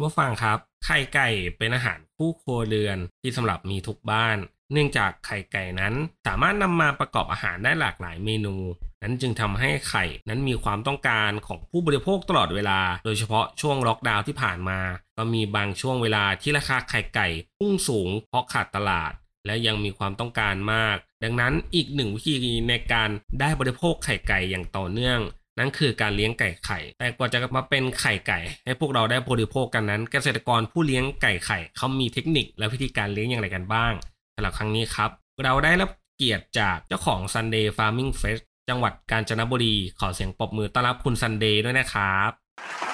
[0.00, 1.28] คุณผู้ฟังครับ ไข่ไก่
[1.58, 4.36] เป็นอาหารคู่ครัวเรือนที่สำหรับมีทุกบ้าน
[4.72, 5.94] เนื่องจากไข่ไก่นั้น
[6.26, 8.56] สามารถนำมาประกอบอาหารได้หลากหลายเมนู
[9.02, 14.80] นั้นจึงทำให้ไข่นั้นมีความต้องการของผู้บริโภคตลอดเวลา โดยเฉพาะช่วงล็อกดาวน์ที่ผ่านมา
[15.16, 17.28] ก็มีบางช่วงเวลาที่ราคาไข่ไก่
[17.58, 19.12] พุ่งสูงเพราะขาดตลาด
[19.46, 25.20] และยังมีความต้องการมาก ดังนั้นอีกหนึ่งวิธีในการได้บริโภคไข่ไก่อย่างต่อเนื่อง
[25.60, 33.92] นั่นคือการเลี้ยงไก่ไข่ แต่กว่าจะมาเป็นไข่ไก่ ให้พวกเราได้บริโภคกันนั้น เกษตรกรผู้เลี้ยงไก่ไข่เขามีเทคนิคและวิธีการเลี้ยงอย่างไรกันบ้าง
[34.34, 35.10] สำหรับครั้งนี้ครับ
[35.44, 42.89] เราได้รับเกียรติจากเจ้าของ Sunday Farming Fest จังหวัดกาญจนบุรี ขอเสียงปรบมือต้อนรับคุณ Sunday ด้วยนะครับ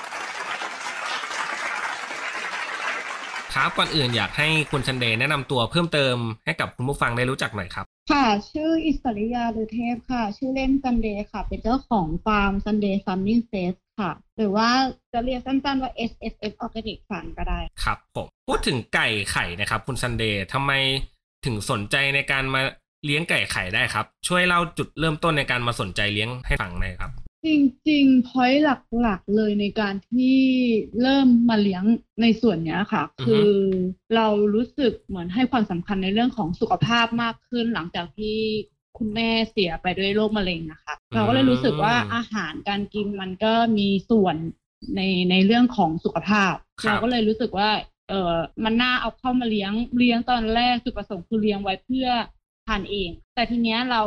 [3.56, 14.68] ครับก่อนอื่นอยากให้คุณ Sunday แนะนำตัวเพิ่มเติมให้กับคุณผู้ฟังได้รู้จักหน่อยครับ ค่ะ ชื่ออิสริยาลือเทพค่ะ ชื่อเล่น Sunday ค่ะ เป็นเจ้าของฟาร์ม Sunday Farming Fest ค่ะ หรือว่า
[15.12, 20.72] จะเรียกสั้นๆว่า SFF Organic Farm ก็ได้ครับผมพูดถึงไก่ไข่นะครับ คุณ Sunday ทำไม
[21.46, 22.60] ถึงสนใจในการมา
[23.04, 27.12] เลี้ยงไก่ไข่ได้ครับ ช่วยเล่าจุดเริ่มต้นในการมาสนใจเลี้ยงให้ฟังหน่อยครับ
[27.46, 27.48] จ
[27.90, 28.62] ริงๆพอยต์
[29.00, 30.38] หลักๆเลยในการที่
[31.02, 31.84] เริ่มมาเลี้ยง
[32.22, 33.50] ในส่วนเนี้ยค่ะ อือฮึ คือ
[34.14, 38.36] เรารู้สึกเหมือนให้ความสำคัญในเรื่องของสุขภาพมากขึ้นหลังจากที่
[38.98, 44.36] คุณแม่เสียไปด้วยโรคมะเร็งนะคะ เราก็เลยรู้สึกว่าอาหารการกินมันก็มีส่วน
[44.96, 47.70] ในในเรื่องของสุขภาพ ครับ เราก็เลยรู้สึกว่า
[48.08, 52.08] เออมันน่าเอาเข้ามาเลี้ยงเลี้ยงตอนแรกจุดประสงค์คือเลี้ยงไว้เพื่อ
[52.66, 54.02] ทานเอง แต่ทีเนี้ยเรา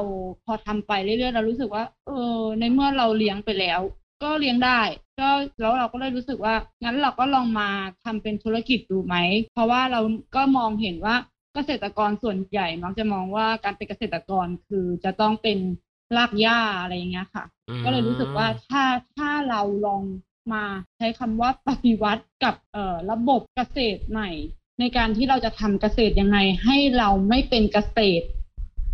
[0.46, 3.80] พอทำไปเรื่อยๆเรารู้สึกว่า เออ ในเมื่อเราเลี้ยงไปแล้ว
[4.24, 4.82] ก็เลี้ยงได้
[5.20, 5.30] ก็
[5.62, 7.70] แล้วเราก็เลยรู้สึกว่างั้นเราก็ลองมา
[8.04, 9.16] ทำเป็นธุรกิจดูไหม
[9.54, 10.02] เพราะว่าเรา
[10.36, 11.16] ก็มองเห็นว่า
[11.54, 15.58] เกษตรกรส่วนใหญ่มักจะมองว่าการเป็นเกษตรกรคือจะต้องเป็น
[16.18, 17.44] รากหญ้าอะไรอย่างเงี้ยค่ะ
[17.86, 18.84] ก็เลยรู้สึกว่าถ้า
[19.18, 20.02] ถ้าเราลอง
[20.54, 20.64] มา
[20.98, 24.30] ใช้คำว่าปฏิวัติกับเอ่อระบบเกษตรใหม่
[24.80, 28.26] ในการที่เราจะทำเกษตรยังไงให้เราไม่เป็นเกษตร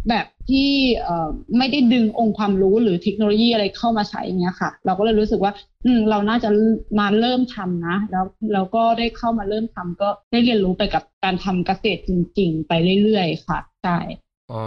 [0.09, 0.69] แบบที่
[1.03, 5.53] เอ่อไม่ได้ดึงองค์ความรู้หรือเทคโนโลยีอะไรเข้ามาใช้อย่างเงี้ยค่ะ เราก็เลยรู้สึกว่า
[5.85, 6.49] อืมเราน่าจะ
[6.99, 12.73] มาเริ่มทำนะ แล้วเราก็ได้เข้ามาเริ่มทำก็ได้เรียนรู้ไปกับการทำเกษตรจริง ๆ ไป
[13.03, 13.97] เรื่อยๆค่ะใช่
[14.51, 14.61] อ๋อ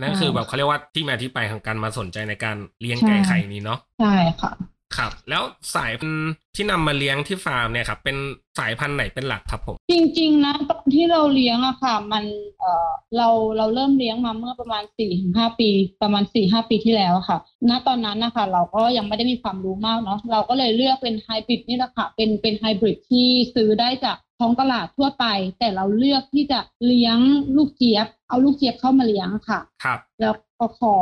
[0.00, 4.52] นั่นคือแบบเขาเรียกว่าที่มาที่ไปของการมาสนใจในการเลี้ยงไก่ไข่นี้เนาะใช่ค่ะ
[4.96, 5.42] ครับแล้ว
[5.74, 8.16] สายพันธุ์ที่นำมาเลี้ยงที่ฟาร์มเนี่ยครับเป็น
[8.58, 12.24] สายพันธุ์ไหนเป็นหลักครับผม จริง ๆ นะตอน ที่เราเลี้ยงอะค่ะ มัน
[12.58, 15.70] เออเราเราเริ่มเลี้ยงมาเมื่อประมาณสี่ถึงห้าปี
[16.02, 17.38] ประมาณสี่ห้าปีที่แล้วค่ะ
[17.68, 25.24] ณตอนนั้นนะคะเราก็ยังไม่ได้มีความรู้มากเนาะเราก็เลยเลือกเป็นไฮบริดนี่แหละค่ะเป็นเป็นไฮบริดที่ซื้อได้จาก ท้องตลาดทั่วไป
[25.58, 27.18] แต่เราเลือกที่จะเลี้ยง
[27.56, 30.94] ลูกเจี๊ยบ เอาลูกเจี๊ยบเข้ามาเลี้ยงค่ะ ครับ แล้วพอขอ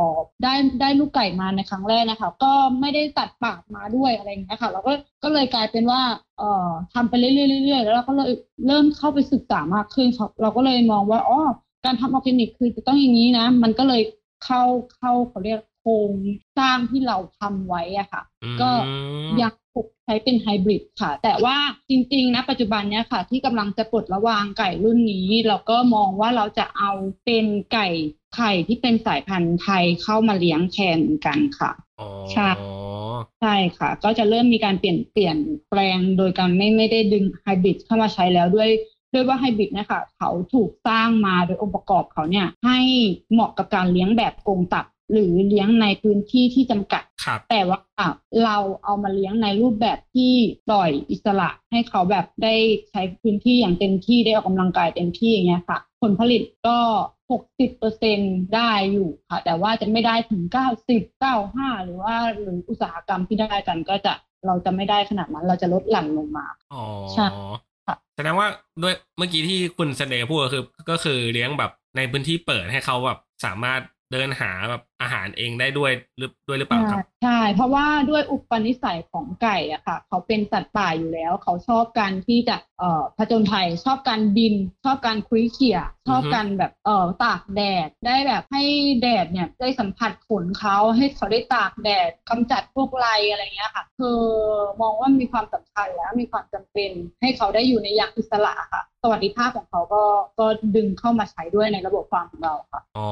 [0.42, 4.92] ได้ได้ลูกไก่มาในครั้งแรกนะคะ ก็ไม่ได้ตัดปากมาด้วยอะไรอย่างเงี้ยค่ะ เราก็
[5.22, 6.02] ก็เลยกลายเป็นว่า
[6.38, 8.30] เอ่อทำไปเรื่อยๆเรื่อยๆแล้วเราก็เลย
[8.66, 11.40] เริ่มเข้าไปศึกษามากขึ้นครับเราก็เลยมองว่าอ๋อ
[11.84, 14.02] การทำออร์แกนิกคือจะต้องอย่างนี้นะ มันก็เลย
[14.44, 14.62] เข้า
[14.96, 16.12] เข้าเขาเรียกโครง
[16.58, 18.22] สร้างที่เราทำไว้อะค่ะ
[18.60, 18.94] ก็อื
[19.26, 21.56] มยัง ถูกใช้เป็นไฮบริดค่ะ แต่ว่า
[21.90, 26.90] จริงๆนะปัจจุบันเนี้ยค่ะ ที่กำลังจะปลดระวางไก่รุ่นนี้ เราก็มองว่าเราจะเอา
[27.24, 27.88] เป็นไก่
[28.36, 31.70] ไข่ที่เป็นสายพันธุ์ไทยเข้ามาเลี้ยงแทนกันค่ะ
[32.00, 32.48] อ๋อใช่
[33.40, 35.38] ใช่ค่ะ ก็จะเริ่มมีการเปลี่ยนเปลี่ยน
[35.70, 38.70] แปลงโดยการไม่ไม่ได้ดึงไฮบริดเข้ามาใช้แล้วด้วย
[39.12, 42.78] ด้วยว่าไฮบริดนะคะเขาถูกสร้างมาโดยองค์ประกอบเขาเนี่ยให้
[43.32, 47.78] เหมาะกับการเลี้ยงแบบกรงตับ หรือเลี้ยงในพื้นที่ที่จำกัดครับแต่ว่า
[48.44, 50.32] เราเอามาเลี้ยงในรูปแบบที่
[50.68, 52.54] ปล่อยอิสระให้เขาแบบได้
[52.90, 56.78] ใช้พื้นที่อย่างเต็มที่ได้ออกกำลังกายเต็มที่อย่างเงี้ยค่ะ ผลผลิตก็
[57.30, 58.18] หกสิบเปอร์เซ็น
[58.54, 64.12] ได้อยู่ค่ะ แต่ว่าจะไม่ได้ถึงเก้าสิบเก้าห้าหรือว่าหรืออุตสาหกรรมที่ได้กันก็จะ
[64.46, 67.26] เราจะไม่ได้ขนาดนั้น เราจะลดหลั่นลงมาอ๋อใช่
[67.86, 68.48] ค่ะแสดงว่า
[68.82, 73.80] ด้วยเมื่อกี้ที่คุณเสนอพูดก็คือก็คือเลี้ยงแบบในพื้นที่เปิดให้เขาแบบสามารถ
[74.12, 85.78] เดินหาแบบอาหารเองได้ด้วยหรือด้วยหรือเปล่าครับ ช่ช่ เพราะว่าด้วยอุปนิสัยของไก่อะค่ะ เขาเป็นสัตว์ป่าอยู่แล้ว เขาชอบการที่จะเอ่อผจญภัยชอบการบิน ชอบการคุยเขี่ย
[86.08, 88.62] ชอบการแบบเอ่อตากแดดได้แบบให้
[89.02, 94.20] แดดเนี่ยได้สัมผัสขนเขาให้เขาได้ตากแดดกำจัดพวกไรอะไรเงี้ยค่ะคือ
[94.80, 96.90] มองว่ามีความสำคัญแล้วมีความจำเป็น
[97.22, 100.02] ให้เขาได้อยู่ในอย่างอิสระค่ะ สวัสดิภาพของเขาก็
[100.38, 100.46] ก็
[100.76, 103.10] ดึงเข้ามาใช้ด้วยในระบบฟาร์มของเราค่ะอ๋อ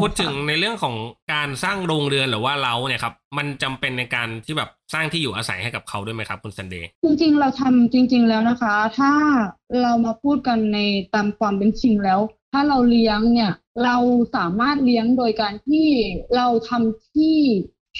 [0.00, 0.94] พูดถึงค่ะในเรื่องของ
[1.32, 9.12] การสร้างโรงเรือนหรือว่าเล้าเนี่ยครับ มันจำเป็นในการที่แบบสร้างที่อยู่อาศัยให้กับเขาด้วยไหมครับ คุณซันเดย์จริง ๆ เราทำจริง ๆ แล้วนะคะ ถ้า
[9.82, 10.78] เรามาพูดกันใน
[11.14, 12.20] ตามความเป็นจริงแล้ว
[12.52, 13.52] ถ้าเราเลี้ยงเนี่ย
[13.84, 13.96] เรา
[14.36, 15.88] สามารถเลี้ยงโดยการที่
[16.36, 17.36] เราทำที่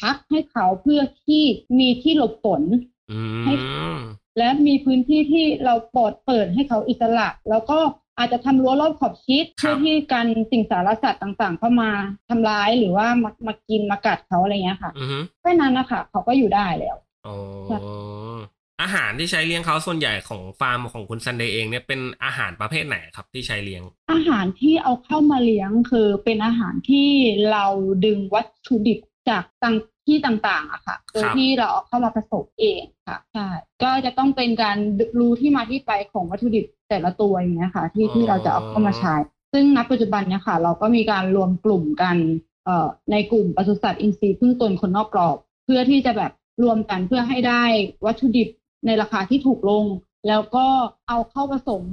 [0.00, 1.42] พักให้เขาเพื่อที่
[1.78, 2.62] มีที่หลบฝน
[3.10, 3.54] อืให้
[3.96, 3.98] ม
[4.38, 7.78] และมีพื้นที่ที่เราปลอดเปิดให้เขาอิสระ แล้วก็
[8.20, 11.90] อาจจะทำรั้วรอบขอบชิดครับเพื่อที่กันสิ่งสารสัตว์ต่างๆ เข้ามา
[12.28, 16.96] ทำร้ายหรือว่ามามากินมากัดเขาอะไรเงี้ยค่ะอือฮึแค่นั้นนะคะเขาก็อยู่ได้แล้ว
[17.26, 17.37] อ๋อ
[17.70, 17.81] ค่ะ
[18.82, 23.82] อาหารที่ใช้เลี้ยงเขาส่วนใหญ่ของฟาร์มของคุณซันเดย์เองเนี่ยเป็นอาหารประเภทไหนครับที่ใช้เลี้ยง
[24.12, 27.08] อาหารที่เอาเข้ามาเลี้ยงคือเป็นอาหารที่
[27.52, 27.66] เรา
[28.05, 29.76] ดึงวัตถุดิบจากต่าง
[30.10, 33.48] ที่ต่างๆอะค่ะโดยครับที่เราเอาเข้ามาผสมเองค่ะใช่
[33.82, 34.76] ก็จะต้องเป็นการ
[35.20, 39.14] รู้ที่มาที่ไปของวัตถุดิบแต่ละตัวอย่างเงี้ยค่ะ ที่ที่เราจะเอาเข้ามาใช้
[39.52, 42.16] ซึ่งณปัจจุบันเนี่ยค่ะ เราก็มีการรวมกลุ่มกัน
[42.64, 46.32] เอ่อในกลุ่มปศุสัตว์อินทรีย์พึ่งตนคนนอกกรอบ เพื่อที่จะแบบ
[46.62, 47.62] รวมกันเพื่อให้ได้
[48.06, 48.48] วัตถุดิบ
[48.86, 49.84] ในราคาที่ถูกลง
[50.28, 50.66] แล้วก็
[51.08, 51.84] เอาเข้าผสม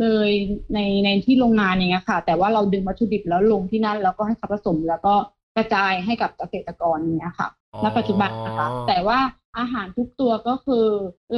[0.00, 0.30] เลย
[0.74, 5.14] ในในที่โรงงานอย่างเงี้ยค่ะ แต่ว่าเราดึงวัตถุดิบแล้วลงที่นั่นแล้วก็ให้เขาผสมแล้วก็
[5.56, 9.18] กระจายให้กับเกษตรกรอย่างเงี้ยค่ะอ๋อณปัจจุบันนะคะ แต่ว่า
[9.58, 10.86] อาหารทุกตัวก็คือ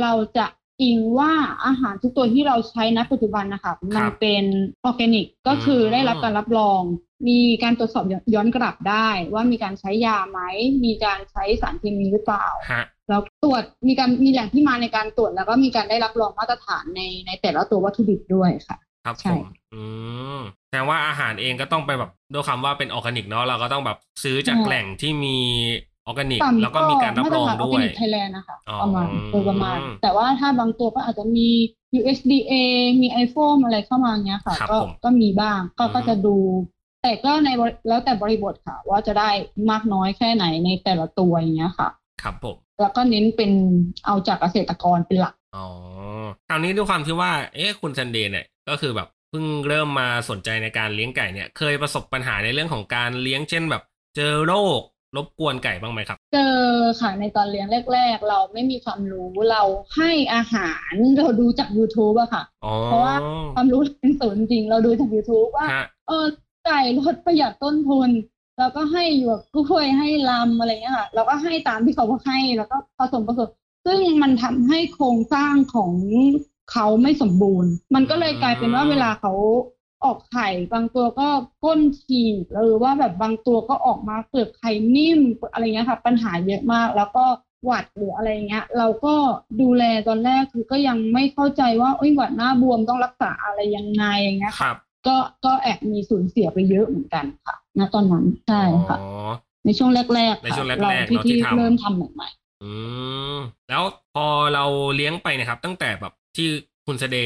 [0.00, 0.46] เราจะ
[0.82, 1.32] อิงว่า
[1.64, 4.44] อาหารทุกตัวที่เราใช้ณปัจจุบันนะคะมันเป็น
[4.84, 6.82] ออร์แกนิกก็คือได้รับการรับรอง
[7.28, 10.40] มีการตรวจสอบย้อนกลับได้ ว่ามีการใช้ยาไหม
[10.84, 19.82] มีการใช้สารเคมีหรือเปล่าฮะแล้วตรวจมีการมีแหล่งที่มาในการตรวจแล้วก็มีการได้รับรองมาตรฐานในในแต่ละตัววัตถุดิบด้วยค่ะ ครับใช่ผมอื
[20.38, 20.40] ม
[20.74, 25.38] แต่ว่าอาหารเองก็ต้องไปแบบด้วยคำว่าเป็นออร์แกนิกเนาะเราก็ต้องแบบซื้อจากแหล่งที่มี
[26.06, 31.48] ออร์แกนิก แล้วก็มีการรับรองด้วยไทยแลนด์นะคะอ๋อประมาณโดยประมาณ แต่ว่าถ้าบางตัวก็อาจจะมี
[31.98, 32.52] USDA
[33.00, 36.36] มี IFOAM อะไรเข้ามาเงี้ยค่ะครับก็ผมก็มีบ้างก็อืมก็จะดู
[37.02, 39.30] แต่ก็ในบริแล้วแต่บริบทค่ะ ว่าจะได้
[39.70, 41.88] มากน้อยแค่ไหนในแต่ละตัวอย่างเงี้ยค่ะ
[42.22, 43.50] ครับผมแล้วก็เน้นเป็น
[44.06, 45.66] เอาจากเกษตรกรเป็นหลักอ๋อ
[46.48, 53.82] คราวนี้ด้วยความที่ว่า เอ๊ะคุณซันเดย์เนี่ยก็คือแบบเพิ่งเริ่มมาสนใจในการเลี้ยงไก่เนี่ย เคยประสบปัญหาในเรื่องของการเลี้ยงเช่นแบบ
[54.16, 54.80] เจอโรค
[55.16, 56.58] รบกวนไก่บ้างไหมครับ เจอ
[57.00, 59.62] ค่ะในตอนเลี้ยงแรก ๆ เราไม่มีความรู้เรา
[59.96, 63.14] ให้อาหารเราดูจาก YouTube อะค่ะอ๋อเพราะว่า
[63.54, 66.26] ความรู้เป็นศูนย์จริง เราดูจาก YouTube ว่าฮะเออ
[66.66, 68.10] ไก่ลดประหยัดต้นทุน
[68.58, 73.48] แล้วก็ให้หยวกกล้วยให้ลำอะไรเงี้ยค่ะเราก็ให้ตามที่เขาให้แล้วก็ผสมผสม
[73.86, 75.92] ซึ่งมันทำให้โครงสร้างของ
[76.72, 79.32] เขาไม่สมบูรณ์ มันก็เลยกลายเป็นว่าเวลาเขา
[80.04, 81.28] ออกไข่บางตัวก็
[81.64, 85.20] ก้นฉีกหรือว่าแบบบางตัวก็ออกมาเปลือกไข่นิ่ม
[85.52, 87.24] อะไรเงี้ยค่ะ ปัญหาเยอะมากแล้วก็
[87.64, 89.14] หวัดหรืออะไรเงี้ย เราก็
[89.60, 94.76] ดูแลตอนแรกคือก็ยังไม่เข้าใจว่าเอ้ยหวัดหน้าบวมต้องรักษาอะไรยังไงอย่างเงี้ยคค่ะรับ
[95.06, 99.30] ก็ก็แอบมีสูญเสียไปเยอะเหมือนกันค่ะณตอนนั้นใช่ค่ะอ๋อ
[99.64, 102.28] ในช่วงแรกๆในค่ะช่วงแรกๆเราที่เนอะที่ที่ทำเริ่มทำใหม่
[102.62, 102.72] อื
[103.34, 103.36] ม
[103.70, 103.82] แล้ว
[104.14, 104.64] พอเรา
[104.96, 106.48] เลี้ยงไปนะครับ ตั้งแต่แบบที่
[106.86, 107.16] คุณเสด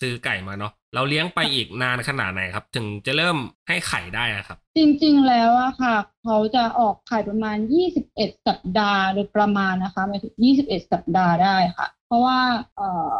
[0.00, 3.36] ซื้อไก่มาเนาะเราเลี้ยงไปอีกนานขนาดไหนครับ ถึงจะเริ่ม
[3.68, 7.56] ให้ไข่ได้อะครับ จริงๆแล้วอะค่ะ เขาจะออกไข่ประมาณ
[8.02, 12.38] 21 สัปดาห์โดยประมาณนะคะหมายถึง21 สัปดาห์ได้ค่ะ เพราะว่า
[12.76, 13.18] เอ่อ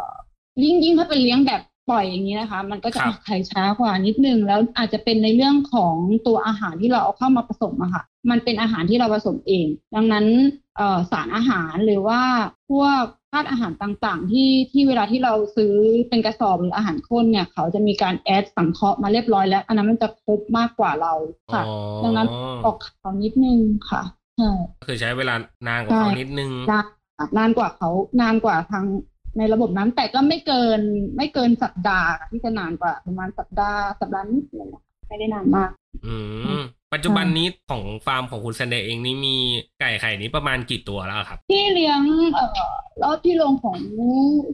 [0.63, 5.95] ยิ่งยิ่งถ้าเป็นเลี้ยงแบบ ปล่อยอย่างนี้นะคะ มันก็จะครับออกไข่ช้ากว่านิดนึง แล้วอาจจะเป็นในเรื่องของ
[6.27, 10.25] ตัวอาหารที่เราเอาเข้ามาผสมอะค่ะ มันเป็นอาหารที่เราผสมเอง ดังนั้น
[10.77, 12.21] เอ่อสารอาหารหรือว่า
[12.69, 15.73] พวกธาตุอาหารต่างๆ ที่ที่เวลาที่เราซื้อ
[16.09, 21.13] เป็นกระสอบหรืออาหารข้นเนี่ยเขาจะมีการแอดสังเคราะห์มาเรียบร้อยแล้ว อันนั้นมันจะครบมากกว่าเรา
[21.53, 22.27] ค่ะอ๋อดังนั้น
[22.65, 24.03] ออกเขานิดนึงค่ะ
[24.37, 25.35] ใช่ก็คือใช้เวลา
[25.67, 26.85] นานกว่าเขาใช่นิดนึงนาน
[27.37, 27.89] นานกว่าเขา
[28.21, 28.85] นานกว่าทาง
[29.37, 30.81] ในระบบนั้น แต่ก็ไม่เกิน
[31.17, 35.69] ไม่เกินสัปดาห์ที่จะนานกว่าประมาณสัปดาห์สัปดาห์นิดนึงนะคะไม่ได้นานมาก
[36.05, 36.15] อื
[36.59, 36.61] ม
[36.93, 39.35] ปัจจุบันนี้ของฟาร์มของคุณเซนเดย์เองนี่มี
[39.79, 42.01] ไก่ไข่นี้ประมาณกี่ตัวแล้วครับ ที่เลี้ยง
[42.33, 42.49] เอ่อ
[43.01, 43.77] รอบที่ลงของ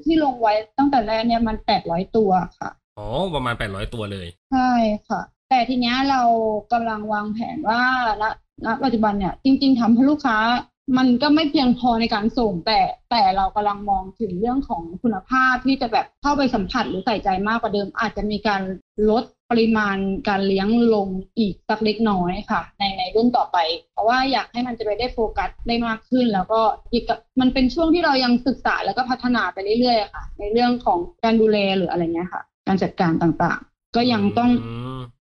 [0.06, 4.72] ที่ลงไว้ตั้งแต่แรกเนี่ยมันแปดร้อยตัวค่ะอ๋อประมาณแปดร้อยตัวเลย ใช่
[5.08, 6.22] ค่ะ แต่ทีเนี้ยเรา
[6.74, 7.82] กำลังวางแผนว่า
[8.22, 8.24] ณ
[8.66, 10.38] ณปัจจุบันเนี่ยจริง ๆทำให้ลูกค้า
[10.98, 12.80] มันก็ไม่เพียงพอในการส่งแต่
[13.12, 18.62] แต่เรากำลังมองถึงเรื่องของคุณภาพที่จะแบบเข้าไปสัมผัสหรือใส่ใจมากกว่าเดิม อาจจะมีการ
[19.10, 19.98] ลดปริมาณ
[20.30, 21.08] การเลี้ยงลง
[21.38, 23.58] อีกสักเล็กน้อยค่ะ ในในรุ่นต่อไป
[23.94, 26.62] เพราะว่าอยากให้มันจะไปได้โฟกัสได้มากขึ้น แล้วก็
[26.94, 27.04] อีก
[27.42, 34.52] มันเป็นช่วงที่เรายังศึกษาแล้วก็พัฒนาไปเรื่อยๆค่ะ ในเรื่องของการดูแลหรืออะไรเงี้ยค่ะ การจัดการต่างๆ ก็ยังต้อง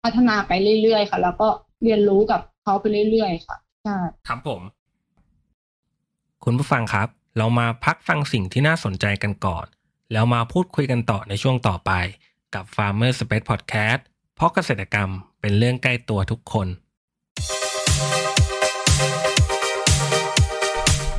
[0.05, 0.53] พัฒนาไป
[0.83, 1.49] เรื่อยๆ ค่ะ แล้วก็
[1.85, 3.97] เรียนรู้กับเขาไปเรื่อยๆ ค่ะใช่
[4.29, 4.61] ครับผม
[6.49, 7.09] คุณผู้ฟังครับ
[7.39, 9.67] เรามาพักฟังสิ่งที่น่าสนใจกันก่อน
[10.13, 11.93] แล้วมาพูดคุยกันต่อในช่วงต่อไป
[12.55, 14.01] กับ Farmer Space Podcast
[14.37, 15.11] เพราะเกษตรกรรม
[15.41, 16.67] เป็นเรื่องใกล้ตัวทุกคน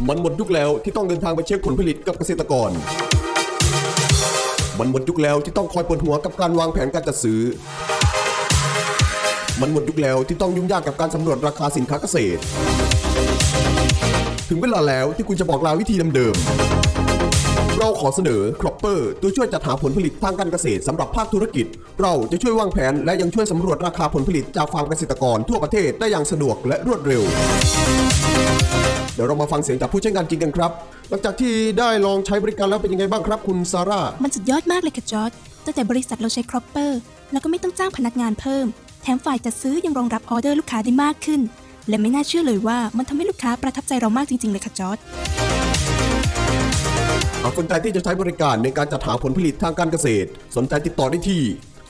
[0.08, 2.70] มันหมดยุคแล้วที่ต้องเดินทางไปเช็คผลผลิตกับเกษตรกร
[4.79, 7.41] มันหมดยุคแล้วที่ต้องคอยปวดหัวกับการวางแผนการจัดซื้อ
[9.62, 12.41] มันหมดยุคแล้วที่ต้องยุ่งยากกับการสำรวจราคาสินค้าเกษตร
[14.50, 21.66] ถึงเวลาแล้วที่คุณจะบอกลาวิธีเดิมๆเราขอเสนอ Cropper ตัวช่วยจัดหาผลผลิตทางการเกษตรสำหรับภาคธุรกิจ
[22.02, 27.24] เราจะช่วยวางแผนและยังช่วยสำรวจราคาผลผลิตจากฟาร์มเกษตรกรทั่วประเทศได้อย่างสะดวกและรวดเร็ว
[29.14, 30.72] เดี๋ยวเรามาฟังเสียงจากผู้ใช้งานจริงกันครับ
[31.10, 35.32] หลังจากที่ได้ลองใช้บริการแล้วเป็นยังไงบ้างครับ คุณซาร่า มันสุดยอดมากเลยค่ะจอร์จ
[35.66, 37.00] ตั้งแต่บริษัทเราใช้ Cropper
[37.32, 38.66] แล้วก็ไม่ต้องจ้างพนักงานเพิ่ม
[39.02, 41.42] แถมฝ่ายจัดซื้อยังรองรับออเดอร์ลูกค้าได้มากขึ้น
[41.88, 44.98] และไม่น่าเชื่อเลยว่ามันทำให้ลูกค้าประทับใจเรามากจริง ๆ เลยค่ะจอร์ด
[47.42, 51.42] หากสนใจที่จะใช้บริการในการจัดหาผลผลิตทางการเกษตร สนใจติดต่อได้ที่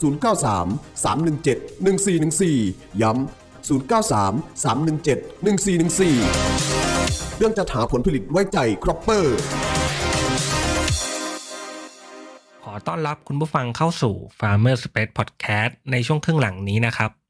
[0.02, 9.38] 093 317 1414 ย้ำ 093 317 1414 เรื่องจัดหาผลผลิตไว้ใจครอปเปอร์
[12.64, 17.25] ขอต้อนรับคุณผู้ฟังเข้าสู่ Farmer Space Podcast ในช่วงครึ่งหลังนี้นะครับ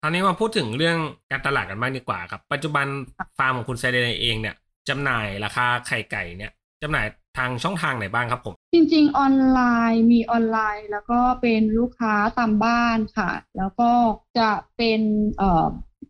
[0.00, 0.98] คราวนี้มาพูดถึงเรื่อง
[1.30, 2.86] การตลาดกันบ้างดีกว่าครับ ปัจจุบัน
[3.38, 4.54] ฟาร์มของคุณไซเดนเองเนี่ย
[4.88, 6.52] จำหน่ายราคาไข่ไก่เนี่ย
[6.82, 7.06] จำหน่าย
[7.38, 9.60] ทางช่องทางไหนบ้างครับผม จริง ๆ ออนไล
[9.92, 13.90] น์มีออนไลน์ แล้วก็เป็นลูกค้าตามบ้านค่ะ แล้วก็
[14.38, 15.00] จะเป็น
[15.38, 15.66] เอ่อ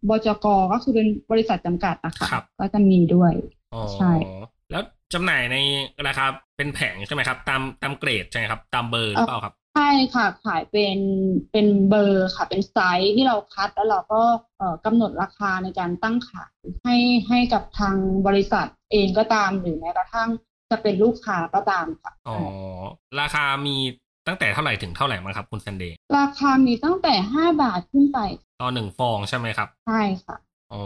[0.09, 3.33] บจกก็คือเป็นบริษัทจำกัดนะคะครับก็จะมีด้วย
[3.75, 4.13] อ๋อใช่
[4.71, 4.83] แล้ว
[5.15, 5.57] จำหน่ายใน
[6.07, 10.99] ราคาเป็นแผงใช่ไหมครับ ตามตามเกรดใช่ไหมครับ ตามเบอร์หรือเปล่าครับ ใช่ค่ะ ขายเป็น
[11.53, 14.23] เป็นเบอร์ค่ะ เป็นไซส์ที่เราคัดแล้วเราก็
[14.59, 16.97] เอ่อกำหนดราคาในการตั้งขายให้
[17.29, 17.97] ให้กับทาง
[18.27, 20.29] บริษัทเองก็ตามหรือแม้กระทั่ง
[20.71, 22.37] จะเป็นลูกค้าก็ตามค่ะอ๋อ
[23.21, 23.77] ราคามี
[24.27, 28.19] ตั้งแต่เท่าไหร่ถึงเท่าไหร่บ้างครับคุณซันเดย์ราคามีตั้งแต่ห้าบาทขึ้นไป
[28.61, 30.37] ต่อหนึ่งฟองใช่ไหมครับ ใช่ค่ะ
[30.73, 30.83] อ๋อ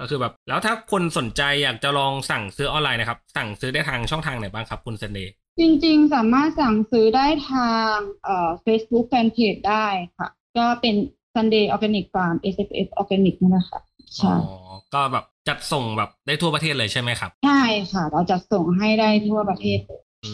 [0.00, 9.86] ก็คือแบบแล้วถ้าคนสนใจอยากจะลองสั่งซื้อออนไลน์นะครับ สั่งซื้อได้ทางช่องทางไหนบ้างครับคุณซันเดย์ จริงๆ สามารถสั่งซื้อได้ทางเอ่อ Facebook Fanpage ได้
[10.18, 10.94] ค่ะ ก็เป็น
[11.34, 13.80] Sunday Organic Farm SFF Organic นี่นะคะ
[14.16, 17.62] ใช่อ๋อก็แบบจัดส่งแบบได้ทั่วประเทศเลยใช่ไหมครับ ใช่
[17.92, 20.32] ค่ะ เราจะส่งให้ได้ทั่วประเทศเลยอื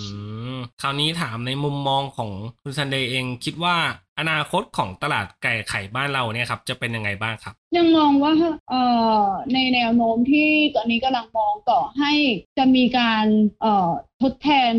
[0.56, 2.30] ม คราวนี้ถามในมุมมองของ
[2.62, 3.76] คุณซันเดย์เองคิดว่า
[4.18, 8.32] อนาคตของตลาดไก่ไข่บ้านเราเนี่ยครับ จะเป็นยังไงบ้างครับ ยังมองว่า
[8.70, 8.82] เอ่
[9.20, 12.12] อในแนวโน้มที่ตอนนี้กำลังมองต่อให้
[12.58, 13.26] จะมีการ
[13.60, 13.90] เอ่อ
[14.22, 14.74] ทดแทน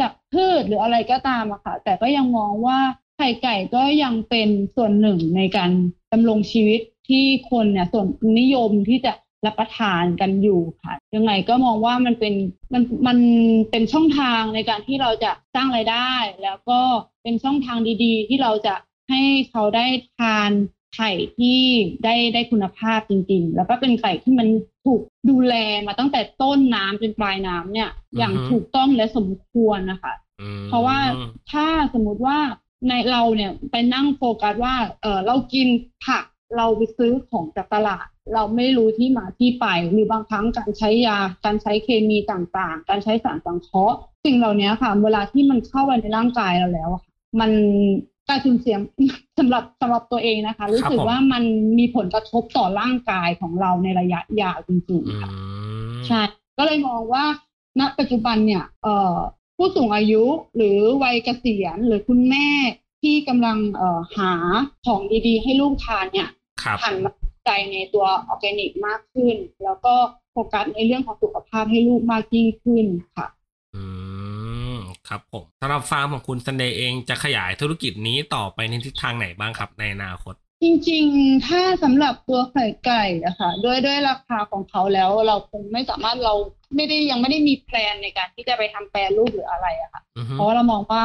[0.00, 2.78] จากพืชหรืออะไรก็ตามอะค่ะ แต่ก็ยังมองว่า
[3.16, 5.70] ไข่ไก่ก็ยังเป็นส่วนหนึ่งในการ
[6.12, 8.06] ดำรงชีวิตที่คนเนี่ยส่วน
[8.40, 9.12] นิยมที่จะ
[9.46, 12.34] รับประทานกันอยู่ค่ะ ยังไงก็มองว่ามันเป็น
[12.72, 13.18] มันมัน
[13.70, 16.80] เป็นช่องทางในการที่เราจะสร้างรายได้ แล้วก็
[17.22, 18.74] เป็นช่องทางดีๆ ที่เราจะ
[19.10, 19.20] ให้
[19.50, 19.86] เขาได้
[20.18, 20.50] ทาน
[20.94, 21.60] ไข่ที่
[22.04, 24.48] ได้ได้คุณภาพจริง ๆ แล้วก็เป็นไก่ที่มัน
[24.84, 25.54] ถูกดูแล
[25.86, 30.98] มาตั้งแต่ต้นน้ำจนปลายน้ำเนี่ย อย่างอือฮึถูกต้องและสมควรนะคะอืมเพราะว่า
[31.52, 32.38] ถ้าสมมุติว่า
[32.88, 35.68] ในเราเนี่ยไปนั่งโฟกัสว่า เออเรากิน
[36.06, 36.24] ผัก
[36.56, 47.50] เราไปซื้อของจากตลาด เราไม่รู้ที่มาที่ไปหรือบางครั้งการใช้ยา การใช้เคมีต่างๆ การใช้สารสังเคราะห์สิ่งเหล่านี้ค่ะ เวลาที่มันเข้าไปในร่างกายเราแล้วอะค่ะมัน
[48.30, 48.76] การสูญเสีย
[49.38, 51.42] สำหรับสำหรับตัวเองนะคะ รู้สึกผมว่ามัน
[51.78, 55.30] มีผลกระทบต่อร่างกายของเราในระยะยาวจริงอืๆค่ะ
[55.90, 56.20] มใช่
[56.58, 57.24] ก็เลยมองว่า
[57.80, 59.16] ณปัจจุบันเนี่ยเอ่อ
[59.56, 60.24] ผู้สูงอายุ
[60.56, 62.48] หรือวัยเกษียณหรือคุณแม่
[63.02, 64.32] ที่กำลังเอ่อหา
[64.86, 66.28] ของดีๆ ให้ลูกทานเนี่ย
[66.62, 67.12] ครับหันมา
[67.44, 69.94] ใจในตัวออร์แกนิกมากขึ้น แล้วก็
[70.32, 73.39] โฟกัสในเรื่องของสุขภาพให้ลูกมากยิ่งขึ้นค่ะอืม
[75.10, 86.34] ครับผมสำหรับฟาร์มของคุณซันเดย์เองจะขยายธุรกิจนี้ต่อไปในทิศทางไหนบ้างครับในอนาคต จริงๆ ถ้าสำหรับตัวไข่ไก่อะค่ะด้วยด้วยราคาของเขาแล้วเราคงไม่สามารถเรา
[86.74, 91.04] ไม่ได้ยังไม่ได้มีแพลนในการที่จะไปทำแปรรูปหรืออะไรอะค่ะอือฮึเพราะว่าเรามองว่า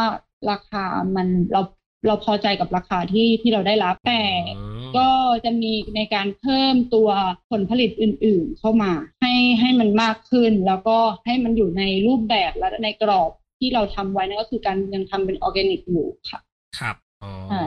[0.51, 0.83] ราคา
[1.15, 1.61] มันเรา
[2.07, 4.21] เราพอใจกับราคาที่ที่เราได้รับแต่
[4.57, 5.09] อืมก็
[5.45, 7.09] จะมีในการเพิ่มตัว
[7.51, 16.39] ผลผลิตอื่น ๆ เข้ามา ให้ให้มันมากขึ้น แล้วก็ให้มันอยู่ในรูปแบบและในกรอบ ที่เราทำไว้นั่นก็คือการยังทำเป็นออร์แกนิกอยู่ค่ะ
[16.79, 17.61] ครับอ๋อใช่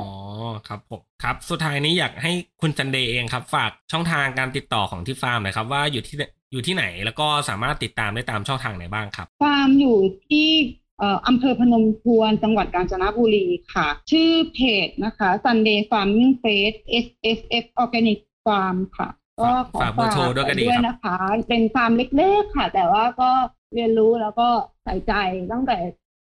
[0.68, 10.48] ครับผมครับ สุดท้ายนี้อยากให้คุณซันเดย์เองครับ ฝากช่องทางการติดต่อของที่ฟาร์มหน่อยครับ ว่าอยู่ที่ไหนอยู่ที่ไหนแล้วก็สามารถติดตามได้ตามช่องทางไหนบ้างครับ ฟาร์มอยู่ที่
[10.98, 19.08] เอ่ออำเภอพนมทวนจังหวัดกาญจนบุรีค่ะ ชื่อเพจนะคะ Sunday Farming Face SSF Organic Farm ค่ะ
[19.40, 21.16] ก็ขอฝากเบอร์โทรด้วยก็ดีด้วครับยนะคะ
[21.48, 23.30] เป็นฟาร์มเล็กๆค่ะ แต่ว่าก็
[23.74, 24.48] เรียนรู้แล้วก็
[24.84, 25.12] ใส่ใจ
[25.52, 25.78] ตั้งแต่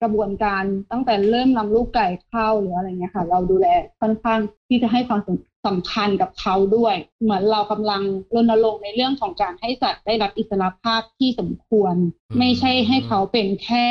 [0.03, 3.67] กระบวนการตั้งแต่เริ่มนำลูกไก่เข้าหรืออะไรเงี้ยค่ะ เราดูแล
[4.01, 5.21] ค่อนข้างที่จะให้ความ
[5.67, 8.03] สำคัญกับเขาด้วย เหมือนเรากำลัง
[8.35, 11.95] รณรงค์ในเรื่องของการให้สัตว์ได้รับอิสรภาพที่สมควร
[12.31, 13.87] อืมไม่ใช่ให้เขาเป็นแค่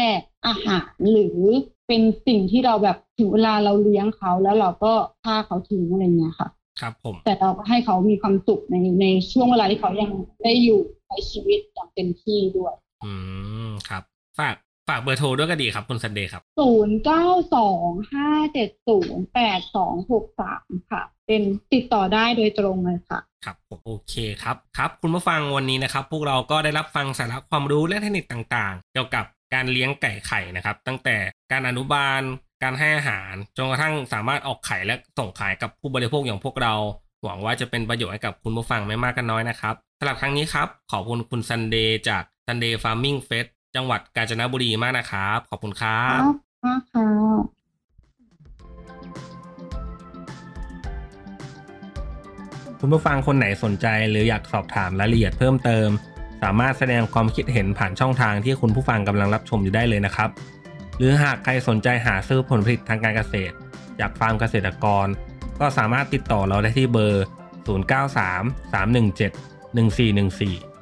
[0.48, 1.40] อาหารหรือ
[1.88, 6.50] เป็นสิ่งที่เราแบบถึงเวลาเราเลี้ยงเขาแล้วเราก็ฆ่าเขาทิ้งอะไรเงี้ยค่ะ
[6.82, 10.12] ครับผมแต่เราก็ให้เขามีความสุขในในช่วงเวลาที่เขายัง
[10.44, 13.12] ได้อยู่ใช้ชีวิตอย่างเต็มที่ด้วย อื
[13.68, 14.04] มครับ
[14.40, 14.56] ฝาก
[14.88, 17.26] ฝากเบอร์โทรด้วยก็ดีครับ คุณซันเดย์ครับศูนย์เก้า
[17.56, 21.42] สองห้าเจ็ดศูนย์แปดสองหกสามค่ะ เป็น
[21.74, 31.18] ติดต่อได้โดยตรงเลยค่ะ ครับผมโอเคครับครับ คุณผู้ฟังวันนี้นะครับ พวกเราก็ได้รับฟังสาระความรู้และเทคนิคต่างๆ เกี่ยวกับการเลี้ยงไก่ไข่นะครับ ตั้งแต่
[31.52, 32.22] การอนุบาล
[32.64, 36.74] การให้อาหารจนกระทั่งสามารถออกไข่และส่งขายกับผู้บริโภคอย่างพวกเรา
[37.24, 46.20] หวังว่าจะเป็นประโยชน์ให้กับคุณผู้ฟังไม่มากก็น้อยนะครับสำหรับครั้งนี้ครับ ขอบคุณคุณซันเดย์จาก Sunday Farming Fest จังหวัดกาญจนบุรีมากนะครับ ขอบคุณครับ
[46.66, 47.10] มากค่ะ
[52.80, 55.88] คุณผู้ฟังคนไหนสนใจหรืออยากสอบถามรายละเอียดเพิ่มเติม
[56.44, 60.30] สามารถแสดงความคิดเห็นผ่านช่องทางที่คุณผู้ฟังกำลังรับชมอยู่ได้เลยนะครับ
[60.98, 63.54] หรือหากใครสนใจหาซื้อผลผลิตทางการเกษตร
[64.00, 65.08] จากฟาร์มเกษตรกร
[65.60, 67.26] ก็สามารถติดต่อเราได้ที่เบอร์
[67.70, 70.69] 0933171414